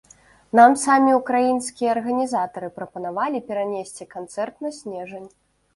[0.59, 5.29] Нам самі ўкраінскія арганізатары прапанавалі перанесці канцэрт на снежань.